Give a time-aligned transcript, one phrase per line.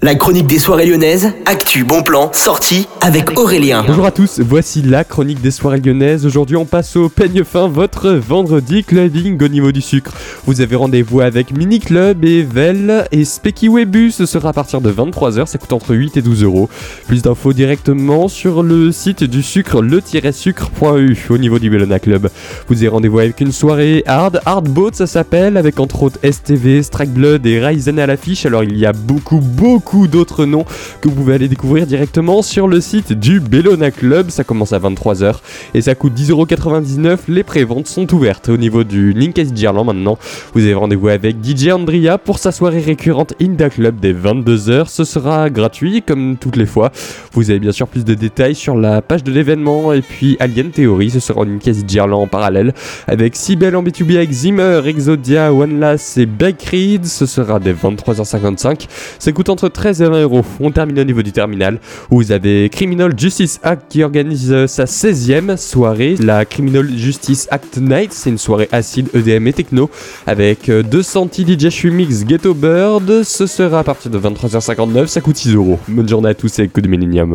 [0.00, 3.82] La chronique des soirées lyonnaises, actu, bon plan, sortie avec Aurélien.
[3.84, 6.24] Bonjour à tous, voici la chronique des soirées lyonnaises.
[6.24, 10.12] Aujourd'hui, on passe au peigne fin, votre vendredi clubbing au niveau du sucre.
[10.46, 14.12] Vous avez rendez-vous avec Mini Club et Vel et Specky Webu.
[14.12, 16.70] Ce sera à partir de 23h, ça coûte entre 8 et 12 euros.
[17.08, 22.30] Plus d'infos directement sur le site du sucre, le-sucre.eu au niveau du Bellona Club.
[22.68, 26.84] Vous avez rendez-vous avec une soirée hard, hard boat ça s'appelle, avec entre autres STV,
[26.84, 28.46] Strike Blood et Ryzen à l'affiche.
[28.46, 30.64] Alors il y a beaucoup, beaucoup d'autres noms
[31.00, 34.30] que vous pouvez aller découvrir directement sur le site du Bellona Club.
[34.30, 35.36] Ça commence à 23h
[35.74, 37.18] et ça coûte 10,99€.
[37.28, 40.18] Les préventes sont ouvertes au niveau du Linkage Gerland maintenant.
[40.52, 44.88] Vous avez rendez-vous avec DJ Andrea pour sa soirée récurrente Inda Club dès 22h.
[44.88, 46.92] Ce sera gratuit comme toutes les fois.
[47.32, 50.70] Vous avez bien sûr plus de détails sur la page de l'événement et puis Alien
[50.70, 51.10] Theory.
[51.10, 52.74] Ce sera Linkage Gerland en parallèle
[53.06, 57.06] avec Sibel en B2B avec Zimmer, Exodia, One Last et Backread.
[57.06, 58.86] Ce sera dès 23h55.
[59.18, 60.44] Ça coûte entre 13 et 20 euros.
[60.58, 61.78] On termine au niveau du terminal
[62.10, 66.16] où vous avez Criminal Justice Act qui organise euh, sa 16e soirée.
[66.20, 69.88] La Criminal Justice Act Night, c'est une soirée acide, EDM et techno
[70.26, 73.22] avec 200 euh, DJ Mix Ghetto Bird.
[73.22, 75.78] Ce sera à partir de 23h59, ça coûte 6 euros.
[75.86, 77.34] Bonne journée à tous et coup de Millennium.